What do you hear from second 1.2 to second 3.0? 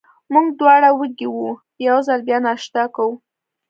وو، یو ځل بیا ناشته